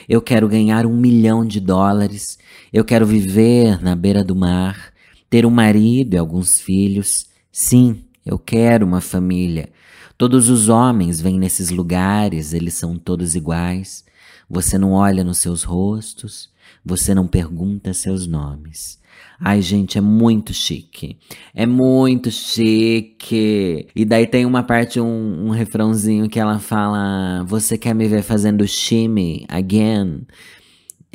[0.08, 2.38] Eu quero ganhar um milhão de dólares.
[2.72, 4.92] Eu quero viver na beira do mar,
[5.30, 7.26] ter um marido e alguns filhos.
[7.52, 9.70] Sim, eu quero uma família.
[10.18, 14.06] Todos os homens vêm nesses lugares, eles são todos iguais.
[14.50, 16.50] Você não olha nos seus rostos,
[16.86, 19.02] você não pergunta seus nomes.
[19.40, 21.18] Ai, gente, é muito chique.
[21.54, 23.88] É muito chique.
[23.96, 28.24] E daí tem uma parte, um, um refrãozinho que ela fala: Você quer me ver
[28.24, 30.26] fazendo shimmy again?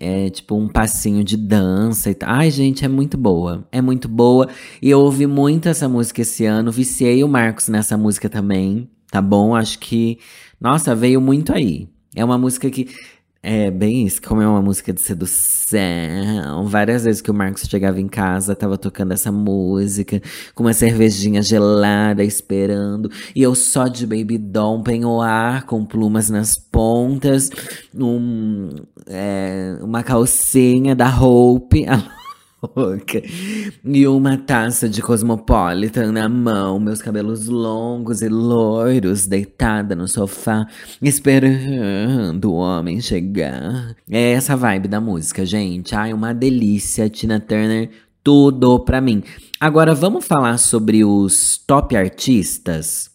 [0.00, 2.30] É tipo um passinho de dança e tal.
[2.30, 3.66] Ai, gente, é muito boa.
[3.72, 4.48] É muito boa.
[4.80, 6.70] E eu ouvi muito essa música esse ano.
[6.70, 8.88] Viciei o Marcos nessa música também.
[9.10, 9.56] Tá bom?
[9.56, 10.18] Acho que.
[10.60, 11.88] Nossa, veio muito aí.
[12.14, 12.88] É uma música que
[13.40, 16.66] é, bem isso, como é uma música de sedução.
[16.66, 20.20] Várias vezes que o Marcos chegava em casa, tava tocando essa música,
[20.54, 23.10] com uma cervejinha gelada, esperando.
[23.34, 27.48] E eu só de baby doll, penhoar, com plumas nas pontas,
[27.94, 28.70] um,
[29.06, 31.86] é, uma calcinha da Hope.
[33.84, 40.66] e uma taça de Cosmopolitan na mão, meus cabelos longos e loiros, deitada no sofá,
[41.00, 43.94] esperando o homem chegar.
[44.10, 45.94] É essa vibe da música, gente.
[45.94, 47.08] Ai, uma delícia.
[47.08, 47.90] Tina Turner,
[48.24, 49.22] tudo pra mim.
[49.60, 53.08] Agora vamos falar sobre os top artistas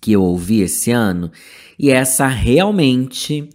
[0.00, 1.32] que eu ouvi esse ano.
[1.76, 3.50] E essa realmente.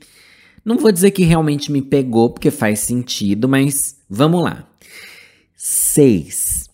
[0.65, 4.67] Não vou dizer que realmente me pegou, porque faz sentido, mas vamos lá
[5.97, 6.69] seis.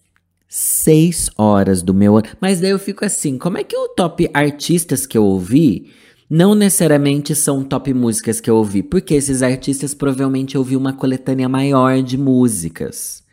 [0.50, 2.28] Seis horas do meu ano.
[2.42, 5.92] Mas daí eu fico assim: como é que o top artistas que eu ouvi
[6.30, 8.84] não necessariamente são top músicas que eu ouvi?
[8.84, 13.24] Porque esses artistas provavelmente ouvi uma coletânea maior de músicas.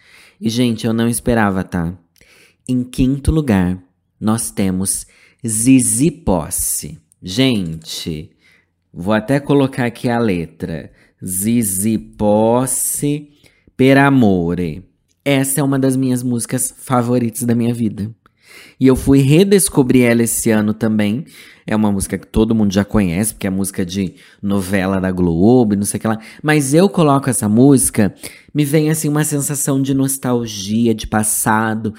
[0.40, 1.92] E, gente, eu não esperava, tá?
[2.68, 3.83] Em quinto lugar,
[4.18, 5.09] nós temos
[5.44, 7.00] Zizi Posse.
[7.20, 8.31] Gente,
[8.94, 10.92] vou até colocar aqui a letra.
[11.22, 13.29] Zizi Posse
[13.76, 14.89] per amore.
[15.24, 18.11] Essa é uma das minhas músicas favoritas da minha vida.
[18.78, 21.24] E eu fui redescobrir ela esse ano também.
[21.66, 25.76] É uma música que todo mundo já conhece, porque é música de novela da Globo,
[25.76, 26.18] não sei o que lá.
[26.42, 28.14] Mas eu coloco essa música,
[28.54, 31.94] me vem assim uma sensação de nostalgia, de passado.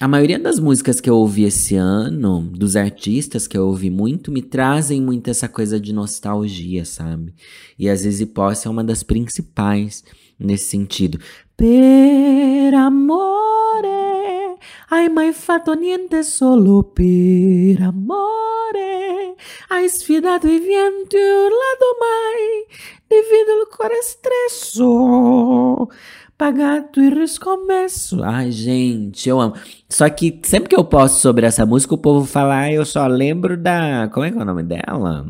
[0.00, 4.32] A maioria das músicas que eu ouvi esse ano, dos artistas que eu ouvi muito,
[4.32, 7.32] me trazem muito essa coisa de nostalgia, sabe?
[7.78, 10.02] E às vezes Posse é uma das principais
[10.38, 11.18] nesse sentido.
[11.56, 14.56] Per amore,
[14.88, 19.34] hai mai fatto niente solo per amore?
[19.68, 22.66] Hai sfidato i venti, urlato mai,
[23.06, 25.88] divido il cuore stesso,
[26.36, 28.22] pagato e riscomesso.
[28.22, 29.54] Ai, gente, eu amo.
[29.88, 33.06] Só que sempre que eu posto sobre essa música, o povo fala, ah, eu só
[33.06, 34.08] lembro da.
[34.12, 35.26] Como é que é o nome dela?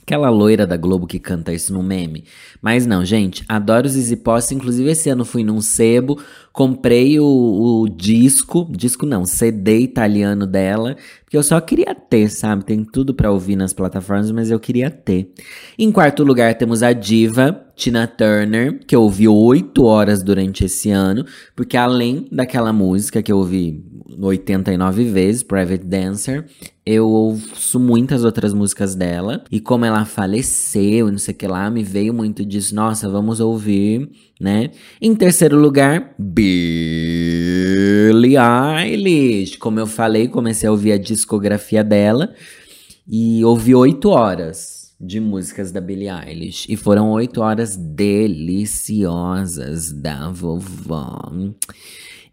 [0.00, 2.24] Aquela loira da Globo que canta isso no meme.
[2.62, 4.54] Mas não, gente, adoro os Easy Posse.
[4.54, 6.18] Inclusive, esse ano fui num sebo
[6.58, 12.64] Comprei o, o, disco, disco não, CD italiano dela, porque eu só queria ter, sabe?
[12.64, 15.32] Tem tudo para ouvir nas plataformas, mas eu queria ter.
[15.78, 20.90] Em quarto lugar temos a diva Tina Turner, que eu ouvi oito horas durante esse
[20.90, 23.80] ano, porque além daquela música que eu ouvi
[24.20, 26.44] 89 vezes, Private Dancer,
[26.84, 29.44] eu ouço muitas outras músicas dela.
[29.50, 32.74] E como ela faleceu, não sei o que lá, me veio muito disso.
[32.74, 34.70] Nossa, vamos ouvir, né?
[35.00, 36.58] Em terceiro lugar, Billie
[38.36, 39.56] Eilish.
[39.58, 42.34] Como eu falei, comecei a ouvir a discografia dela.
[43.06, 46.66] E ouvi oito horas de músicas da Billie Eilish.
[46.68, 51.32] E foram oito horas deliciosas da vovó.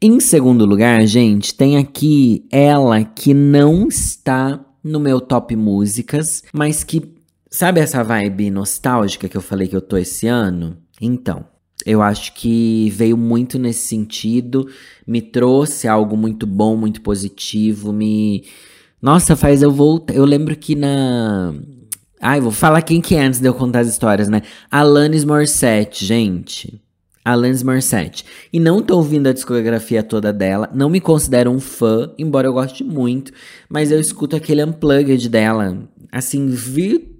[0.01, 6.83] Em segundo lugar, gente, tem aqui ela que não está no meu top músicas, mas
[6.83, 7.15] que.
[7.49, 10.77] Sabe essa vibe nostálgica que eu falei que eu tô esse ano?
[10.99, 11.45] Então,
[11.85, 14.69] eu acho que veio muito nesse sentido,
[15.05, 18.45] me trouxe algo muito bom, muito positivo, me.
[19.01, 20.13] Nossa, faz eu voltar.
[20.13, 21.53] Eu lembro que na
[22.27, 24.41] Ai, vou falar quem que é antes de eu contar as histórias, né?
[24.71, 26.81] Alanis Morissette, gente.
[27.23, 28.25] Alanis Morissette.
[28.51, 32.53] E não tô ouvindo a discografia toda dela, não me considero um fã, embora eu
[32.53, 33.31] goste muito,
[33.69, 35.77] mas eu escuto aquele unplugged dela,
[36.11, 36.49] assim,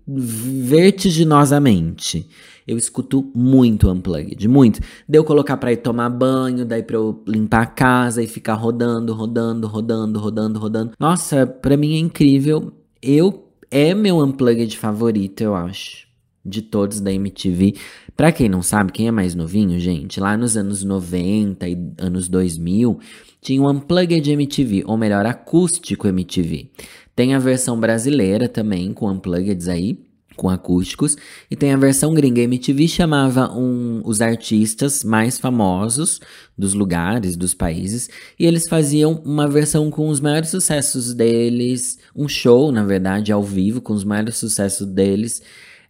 [0.08, 2.28] vertiginosamente.
[2.68, 4.80] Eu escuto muito unplugged, muito.
[5.08, 9.14] Deu colocar pra ir tomar banho, daí pra eu limpar a casa e ficar rodando,
[9.14, 10.92] rodando, rodando, rodando, rodando.
[11.00, 12.72] Nossa, pra mim é incrível.
[13.02, 16.06] Eu é meu unplugged favorito, eu acho.
[16.44, 17.76] De todos da MTV.
[18.16, 22.30] Pra quem não sabe, quem é mais novinho, gente, lá nos anos 90 e anos
[22.30, 23.00] 2000,
[23.42, 26.70] tinha um unplugged MTV, ou melhor, acústico MTV.
[27.16, 30.05] Tem a versão brasileira também, com unpluggeds aí
[30.36, 31.16] com acústicos.
[31.50, 32.42] E tem a versão gringa.
[32.42, 36.20] A MTV chamava um, os artistas mais famosos
[36.58, 42.28] dos lugares, dos países, e eles faziam uma versão com os maiores sucessos deles, um
[42.28, 45.42] show, na verdade, ao vivo, com os maiores sucessos deles.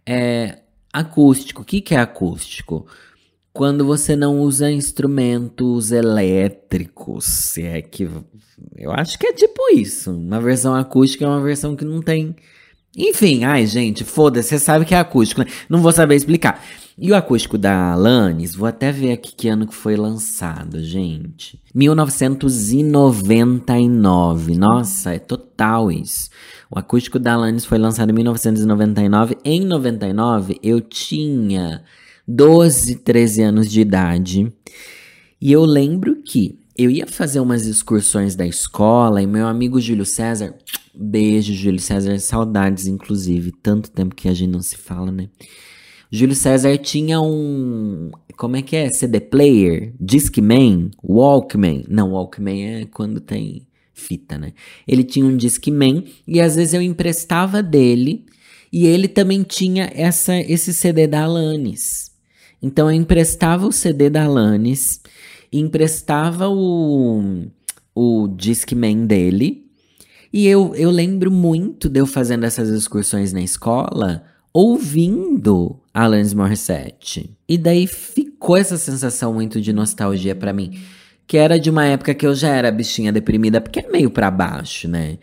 [0.04, 0.58] É,
[0.92, 1.62] acústico.
[1.62, 2.86] O que, que é acústico?
[3.52, 8.08] Quando você não usa instrumentos elétricos, se é que.
[8.76, 10.10] Eu acho que é tipo isso.
[10.12, 12.36] Uma versão acústica é uma versão que não tem
[12.96, 15.48] enfim, ai, gente, foda-se, você sabe que é acústico, né?
[15.68, 16.64] Não vou saber explicar.
[16.98, 21.60] E o acústico da Alanis, vou até ver aqui que ano que foi lançado, gente.
[21.74, 24.56] 1999.
[24.56, 26.30] Nossa, é total isso.
[26.70, 29.36] O acústico da Alanis foi lançado em 1999.
[29.44, 31.82] Em 99, eu tinha
[32.26, 34.50] 12, 13 anos de idade.
[35.38, 40.04] E eu lembro que eu ia fazer umas excursões da escola e meu amigo Júlio
[40.04, 40.54] César
[40.98, 42.18] Beijo, Júlio César.
[42.18, 43.52] Saudades, inclusive.
[43.52, 45.28] Tanto tempo que a gente não se fala, né?
[46.10, 48.10] Júlio César tinha um.
[48.36, 48.88] Como é que é?
[48.90, 49.92] CD player?
[50.00, 50.90] Discman?
[51.02, 51.84] Walkman?
[51.88, 54.52] Não, Walkman é quando tem fita, né?
[54.88, 58.24] Ele tinha um Discman e às vezes eu emprestava dele
[58.72, 62.12] e ele também tinha essa, esse CD da Alanis.
[62.62, 65.00] Então eu emprestava o CD da Alanis,
[65.58, 67.46] emprestava o,
[67.94, 69.66] o Discman dele
[70.32, 77.34] e eu, eu lembro muito de eu fazendo essas excursões na escola, ouvindo Alanis Morissette.
[77.48, 80.78] E daí ficou essa sensação muito de nostalgia para mim,
[81.26, 84.30] que era de uma época que eu já era bichinha deprimida, porque é meio para
[84.30, 85.18] baixo, né?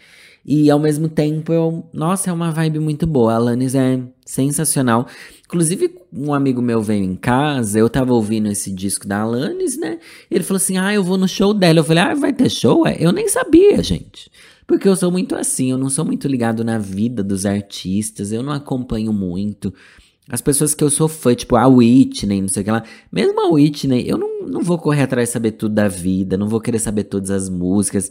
[0.46, 3.34] E ao mesmo tempo eu, nossa, é uma vibe muito boa.
[3.34, 5.08] A Alanis é sensacional.
[5.54, 10.00] Inclusive, um amigo meu veio em casa, eu tava ouvindo esse disco da Alanis, né?
[10.32, 11.78] Ele falou assim: "Ah, eu vou no show dela".
[11.78, 12.88] Eu falei: "Ah, vai ter show?".
[12.88, 14.32] Eu nem sabia, gente.
[14.66, 18.42] Porque eu sou muito assim, eu não sou muito ligado na vida dos artistas, eu
[18.42, 19.72] não acompanho muito.
[20.28, 22.82] As pessoas que eu sou fã, tipo a Whitney, não sei o que lá.
[23.12, 26.48] Mesmo a Whitney, eu não, não vou correr atrás de saber tudo da vida, não
[26.48, 28.10] vou querer saber todas as músicas.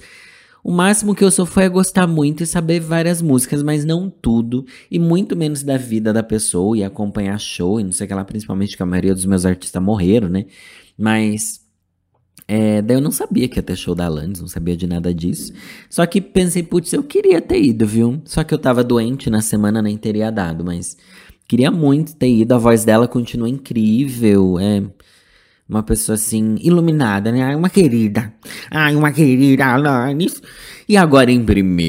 [0.64, 4.64] O máximo que eu sou foi gostar muito e saber várias músicas, mas não tudo.
[4.90, 8.14] E muito menos da vida da pessoa e acompanhar show e não sei o que
[8.14, 10.46] lá, principalmente que a maioria dos meus artistas morreram, né?
[10.96, 11.62] Mas
[12.46, 15.12] é, daí eu não sabia que ia ter show da Alanis, não sabia de nada
[15.12, 15.52] disso.
[15.90, 18.20] Só que pensei, putz, eu queria ter ido, viu?
[18.24, 20.96] Só que eu tava doente na semana, nem teria dado, mas
[21.48, 22.54] queria muito ter ido.
[22.54, 24.82] A voz dela continua incrível, é
[25.72, 27.42] uma pessoa assim, iluminada, né?
[27.42, 28.30] Ai, uma querida.
[28.70, 30.42] Ai, uma querida Alanis.
[30.86, 31.80] E agora em primeiro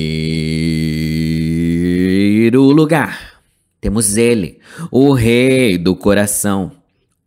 [2.62, 3.42] lugar,
[3.82, 6.72] temos ele, o rei do coração.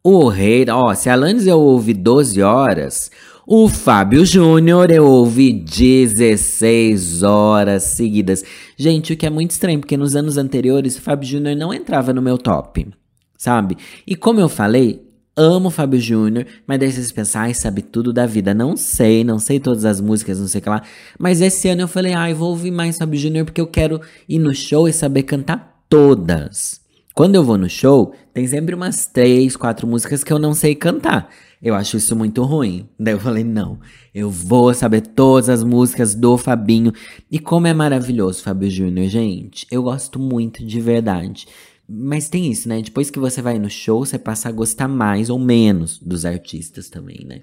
[0.03, 3.11] O rei, ó, se Alanis eu ouvi 12 horas,
[3.47, 8.42] o Fábio Júnior eu ouvi 16 horas seguidas.
[8.79, 12.14] Gente, o que é muito estranho, porque nos anos anteriores o Fábio Júnior não entrava
[12.14, 12.88] no meu top,
[13.37, 13.77] sabe?
[14.07, 15.06] E como eu falei,
[15.38, 18.55] Amo Fábio Júnior, mas daí vocês pensam, ai, sabe tudo da vida.
[18.55, 20.83] Não sei, não sei todas as músicas, não sei o que lá.
[21.18, 24.38] Mas esse ano eu falei, ai, vou ouvir mais Fábio Júnior porque eu quero ir
[24.38, 26.81] no show e saber cantar todas.
[27.14, 30.75] Quando eu vou no show, tem sempre umas três, quatro músicas que eu não sei
[30.75, 31.29] cantar.
[31.62, 32.88] Eu acho isso muito ruim.
[32.99, 33.79] Daí eu falei, não,
[34.14, 36.92] eu vou saber todas as músicas do Fabinho.
[37.31, 39.66] E como é maravilhoso, Fábio Júnior, gente.
[39.70, 41.46] Eu gosto muito de verdade.
[41.88, 42.83] Mas tem isso, né?
[42.83, 46.90] Depois que você vai no show, você passa a gostar mais ou menos dos artistas
[46.90, 47.42] também, né?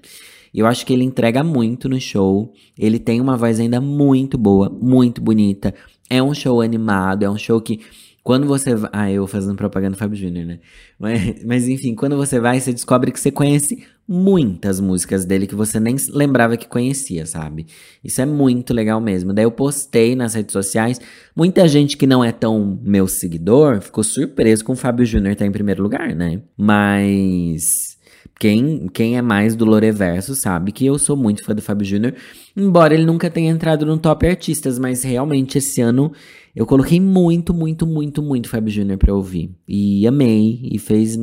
[0.54, 2.52] Eu acho que ele entrega muito no show.
[2.78, 5.74] Ele tem uma voz ainda muito boa, muito bonita.
[6.08, 7.80] É um show animado, é um show que
[8.22, 8.90] quando você vai.
[8.92, 10.60] Ah, eu fazendo propaganda do Fábio Júnior, né?
[10.98, 15.54] Mas, mas enfim, quando você vai, você descobre que você conhece muitas músicas dele que
[15.54, 17.66] você nem lembrava que conhecia, sabe?
[18.02, 19.32] Isso é muito legal mesmo.
[19.32, 21.00] Daí eu postei nas redes sociais.
[21.34, 25.46] Muita gente que não é tão meu seguidor ficou surpreso com o Fábio Júnior estar
[25.46, 26.42] em primeiro lugar, né?
[26.56, 27.94] Mas.
[28.38, 32.14] Quem, quem é mais do Loreverso sabe que eu sou muito fã do Fábio Júnior,
[32.56, 36.12] embora ele nunca tenha entrado no top artistas, mas realmente esse ano
[36.54, 39.54] eu coloquei muito, muito, muito, muito Fábio Júnior pra ouvir.
[39.68, 41.16] E amei, e fez.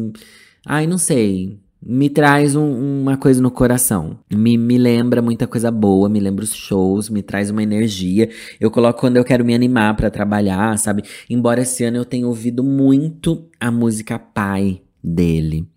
[0.66, 4.20] Ai, não sei me traz um, uma coisa no coração.
[4.32, 8.30] Me, me lembra muita coisa boa, me lembra os shows, me traz uma energia.
[8.60, 11.04] Eu coloco quando eu quero me animar para trabalhar, sabe?
[11.30, 15.68] Embora esse ano eu tenha ouvido muito a música Pai dele.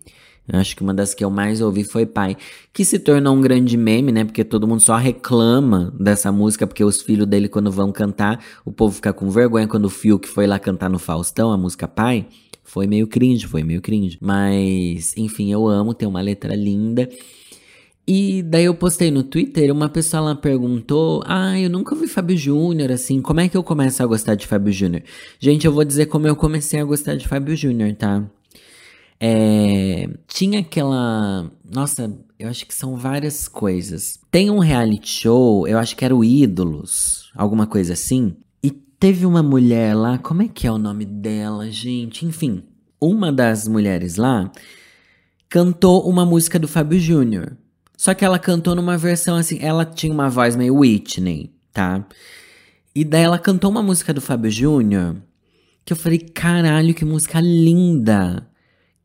[0.47, 2.37] Eu acho que uma das que eu mais ouvi foi Pai,
[2.71, 4.23] que se tornou um grande meme, né?
[4.23, 8.71] Porque todo mundo só reclama dessa música, porque os filhos dele, quando vão cantar, o
[8.71, 12.27] povo fica com vergonha quando o Fiuk foi lá cantar no Faustão, a música Pai.
[12.65, 14.17] Foi meio cringe, foi meio cringe.
[14.19, 17.07] Mas, enfim, eu amo, tem uma letra linda.
[18.07, 22.37] E daí eu postei no Twitter, uma pessoa lá perguntou: Ah, eu nunca vi Fábio
[22.37, 25.03] Júnior, assim, como é que eu começo a gostar de Fábio Júnior?
[25.39, 28.23] Gente, eu vou dizer como eu comecei a gostar de Fábio Júnior, tá?
[29.19, 31.51] É, tinha aquela.
[31.63, 34.19] Nossa, eu acho que são várias coisas.
[34.29, 38.35] Tem um reality show, eu acho que era o Ídolos, alguma coisa assim,
[39.05, 42.25] Teve uma mulher lá, como é que é o nome dela, gente?
[42.25, 42.63] Enfim,
[42.99, 44.51] uma das mulheres lá
[45.47, 47.55] cantou uma música do Fábio Júnior.
[47.95, 52.03] Só que ela cantou numa versão assim, ela tinha uma voz meio Whitney, tá?
[52.95, 55.17] E daí ela cantou uma música do Fábio Júnior
[55.85, 58.49] que eu falei, caralho, que música linda.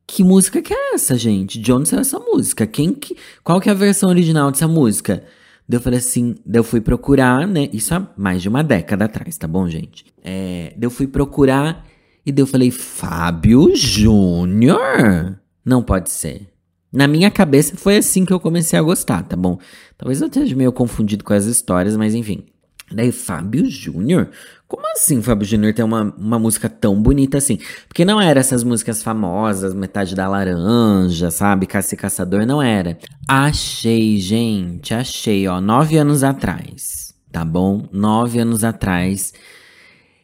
[0.06, 1.60] Que música que é essa, gente?
[1.60, 2.66] De onde saiu essa música?
[2.66, 5.22] Quem que, qual que é a versão original dessa música?
[5.70, 7.68] Daí eu falei assim, daí eu fui procurar, né?
[7.72, 10.04] Isso há mais de uma década atrás, tá bom, gente?
[10.20, 11.86] É, daí eu fui procurar
[12.26, 15.38] e daí eu falei, Fábio Júnior?
[15.64, 16.48] Não pode ser.
[16.92, 19.60] Na minha cabeça foi assim que eu comecei a gostar, tá bom?
[19.96, 22.46] Talvez eu esteja meio confundido com as histórias, mas enfim.
[22.90, 24.28] Daí, Fábio Júnior?
[24.70, 27.58] Como assim Fábio Júnior tem uma, uma música tão bonita assim?
[27.88, 31.66] Porque não era essas músicas famosas, Metade da Laranja, sabe?
[31.66, 32.96] Caça e Caçador, não era.
[33.26, 37.88] Achei, gente, achei, ó, nove anos atrás, tá bom?
[37.90, 39.34] Nove anos atrás,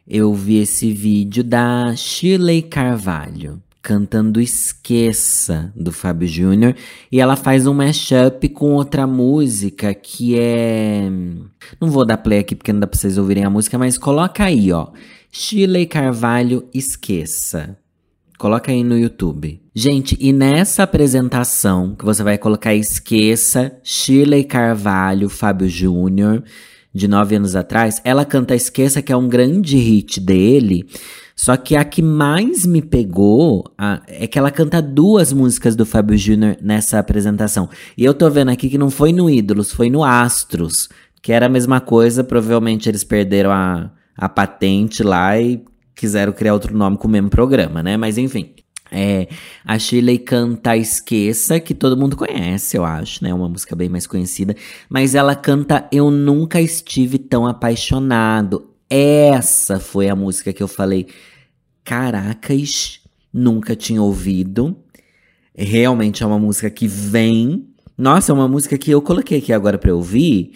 [0.07, 6.75] eu vi esse vídeo da Shirley Carvalho cantando Esqueça, do Fábio Júnior.
[7.11, 11.09] E ela faz um mashup com outra música que é.
[11.81, 14.43] Não vou dar play aqui porque não dá pra vocês ouvirem a música, mas coloca
[14.43, 14.89] aí, ó.
[15.31, 17.79] Shirley Carvalho Esqueça.
[18.37, 19.63] Coloca aí no YouTube.
[19.73, 26.43] Gente, e nessa apresentação que você vai colocar Esqueça, Shirley Carvalho, Fábio Júnior,
[26.93, 30.89] de nove anos atrás, ela canta Esqueça, que é um grande hit dele.
[31.37, 35.85] Só que a que mais me pegou a, é que ela canta duas músicas do
[35.85, 37.69] Fábio Júnior nessa apresentação.
[37.97, 40.89] E eu tô vendo aqui que não foi no Ídolos, foi no Astros.
[41.23, 45.63] Que era a mesma coisa, provavelmente eles perderam a, a patente lá e
[45.95, 47.99] quiseram criar outro nome com o mesmo programa, né?
[47.99, 48.55] Mas enfim.
[48.91, 49.27] É,
[49.65, 53.35] a Shirley canta Esqueça, que todo mundo conhece, eu acho, né?
[53.35, 54.55] Uma música bem mais conhecida.
[54.89, 58.76] Mas ela canta Eu Nunca Estive Tão Apaixonado.
[58.89, 61.09] Essa foi a música que eu falei,
[61.83, 63.01] caracas,
[63.33, 64.77] nunca tinha ouvido.
[65.55, 67.67] Realmente é uma música que vem.
[67.99, 70.53] Nossa, é uma música que eu coloquei aqui agora pra ouvir.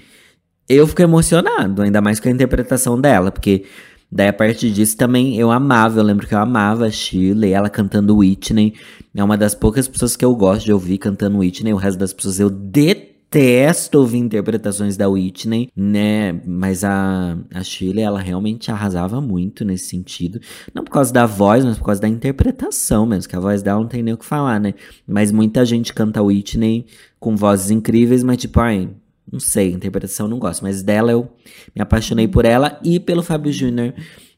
[0.69, 3.65] Eu fiquei emocionado, ainda mais com a interpretação dela, porque
[4.13, 7.69] daí a partir disso também eu amava, eu lembro que eu amava a Shirley, ela
[7.69, 8.75] cantando Whitney.
[9.13, 12.13] É uma das poucas pessoas que eu gosto de ouvir cantando Whitney, o resto das
[12.13, 16.33] pessoas eu detesto detesto ouvir interpretações da Whitney, né?
[16.45, 20.41] Mas a, a Shirley, ela realmente arrasava muito nesse sentido.
[20.75, 23.81] Não por causa da voz, mas por causa da interpretação mesmo, que a voz dela
[23.81, 24.75] não tem nem o que falar, né?
[25.07, 26.87] Mas muita gente canta Whitney
[27.21, 28.91] com vozes incríveis, mas tipo, ai,
[29.31, 30.63] não sei, interpretação não gosto.
[30.63, 31.31] Mas dela eu
[31.75, 33.95] me apaixonei por ela e pelo Fábio Júnior,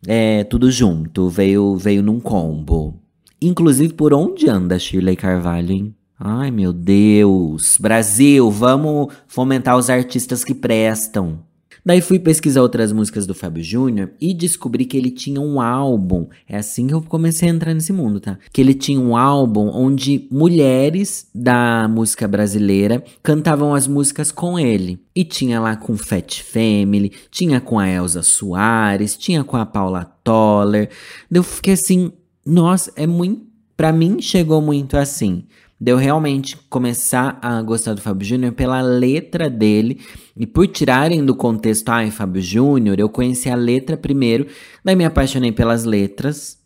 [0.07, 3.01] é, tudo junto, veio, veio num combo.
[3.40, 5.95] Inclusive, por onde anda Shirley Carvalho, hein?
[6.24, 7.76] Ai, meu Deus.
[7.80, 11.40] Brasil, vamos fomentar os artistas que prestam.
[11.84, 16.28] Daí fui pesquisar outras músicas do Fábio Júnior e descobri que ele tinha um álbum.
[16.48, 18.38] É assim que eu comecei a entrar nesse mundo, tá?
[18.52, 25.00] Que ele tinha um álbum onde mulheres da música brasileira cantavam as músicas com ele.
[25.16, 30.04] E tinha lá com Fat Family, tinha com a Elza Soares, tinha com a Paula
[30.22, 30.88] Toller.
[31.28, 32.12] Eu fiquei assim,
[32.46, 33.50] nossa, é muito.
[33.74, 35.46] Pra mim chegou muito assim
[35.83, 40.01] de eu realmente começar a gostar do Fábio Júnior pela letra dele
[40.37, 44.47] e por tirarem do contexto, ai, Fábio Júnior, eu conheci a letra primeiro,
[44.85, 46.57] daí me apaixonei pelas letras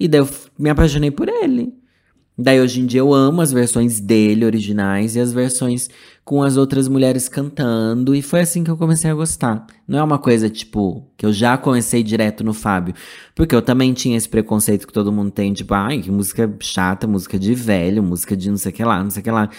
[0.00, 1.74] e daí eu me apaixonei por ele.
[2.38, 5.90] Daí hoje em dia eu amo as versões dele originais e as versões
[6.24, 9.66] com as outras mulheres cantando, e foi assim que eu comecei a gostar.
[9.88, 12.94] Não é uma coisa tipo que eu já comecei direto no Fábio,
[13.34, 17.06] porque eu também tinha esse preconceito que todo mundo tem, tipo, ai, que música chata,
[17.06, 19.50] música de velho, música de não sei o que lá, não sei o que lá.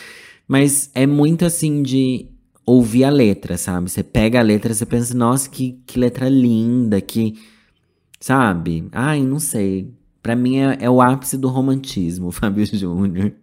[0.48, 2.30] Mas é muito assim de
[2.66, 3.90] ouvir a letra, sabe?
[3.90, 7.36] Você pega a letra, você pensa, nossa, que, que letra linda, que.
[8.20, 8.88] Sabe?
[8.92, 9.94] Ai, não sei.
[10.24, 13.34] Pra mim é, é, o ápice do romantismo, Fábio Júnior.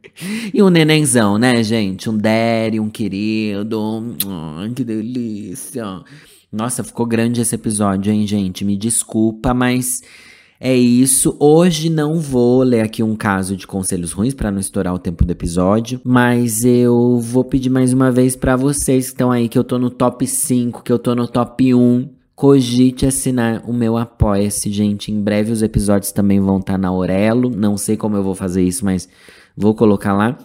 [0.52, 2.08] E um nenenzão, né, gente?
[2.08, 3.78] Um Daddy, um querido.
[3.78, 5.84] Oh, que delícia.
[6.50, 8.64] Nossa, ficou grande esse episódio, hein, gente?
[8.64, 10.00] Me desculpa, mas
[10.58, 11.36] é isso.
[11.38, 15.22] Hoje não vou ler aqui um caso de conselhos ruins para não estourar o tempo
[15.22, 19.58] do episódio, mas eu vou pedir mais uma vez para vocês que estão aí que
[19.58, 23.98] eu tô no top 5, que eu tô no top 1 Cogite assinar o meu
[23.98, 25.12] Apoia-se, gente.
[25.12, 27.50] Em breve os episódios também vão estar tá na Aurelo.
[27.50, 29.06] Não sei como eu vou fazer isso, mas
[29.54, 30.38] vou colocar lá.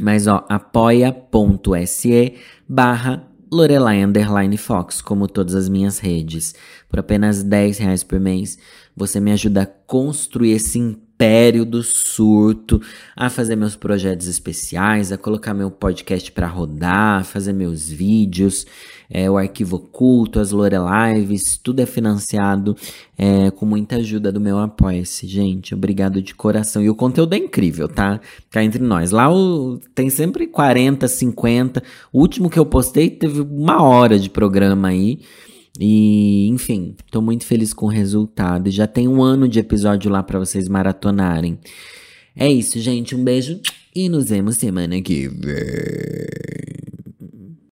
[0.00, 2.34] Mas ó, apoia.se
[2.68, 3.22] barra
[3.52, 6.56] Lorelai Underline Fox, como todas as minhas redes.
[6.88, 8.58] Por apenas 10 reais por mês,
[8.96, 12.82] você me ajuda a construir esse império do surto,
[13.14, 18.66] a fazer meus projetos especiais, a colocar meu podcast para rodar, a fazer meus vídeos
[19.10, 22.76] é, o arquivo oculto, as Lorelives, tudo é financiado
[23.16, 25.74] é, com muita ajuda do meu Apoia-se, gente.
[25.74, 26.82] Obrigado de coração.
[26.82, 28.20] E o conteúdo é incrível, tá?
[28.50, 29.10] Cá entre nós.
[29.10, 31.82] Lá o, tem sempre 40, 50.
[32.12, 35.20] O último que eu postei teve uma hora de programa aí.
[35.80, 38.70] E, enfim, tô muito feliz com o resultado.
[38.70, 41.58] Já tem um ano de episódio lá para vocês maratonarem.
[42.36, 43.16] É isso, gente.
[43.16, 43.60] Um beijo
[43.94, 46.87] e nos vemos semana que vem.